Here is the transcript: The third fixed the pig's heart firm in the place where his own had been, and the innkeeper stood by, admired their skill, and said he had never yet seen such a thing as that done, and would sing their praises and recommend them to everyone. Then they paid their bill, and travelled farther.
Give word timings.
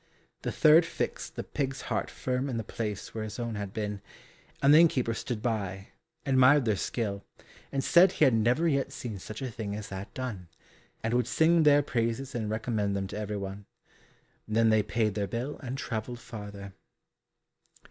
The 0.41 0.51
third 0.51 0.83
fixed 0.83 1.35
the 1.35 1.43
pig's 1.43 1.81
heart 1.81 2.09
firm 2.09 2.49
in 2.49 2.57
the 2.57 2.63
place 2.63 3.13
where 3.13 3.23
his 3.23 3.37
own 3.37 3.53
had 3.53 3.71
been, 3.71 4.01
and 4.59 4.73
the 4.73 4.79
innkeeper 4.79 5.13
stood 5.13 5.43
by, 5.43 5.89
admired 6.25 6.65
their 6.65 6.75
skill, 6.75 7.23
and 7.71 7.83
said 7.83 8.13
he 8.13 8.25
had 8.25 8.33
never 8.33 8.67
yet 8.67 8.91
seen 8.91 9.19
such 9.19 9.43
a 9.43 9.51
thing 9.51 9.75
as 9.75 9.89
that 9.89 10.11
done, 10.15 10.47
and 11.03 11.13
would 11.13 11.27
sing 11.27 11.61
their 11.61 11.83
praises 11.83 12.33
and 12.33 12.49
recommend 12.49 12.95
them 12.95 13.05
to 13.09 13.15
everyone. 13.19 13.67
Then 14.47 14.71
they 14.71 14.81
paid 14.81 15.13
their 15.13 15.27
bill, 15.27 15.59
and 15.59 15.77
travelled 15.77 16.19
farther. 16.19 16.73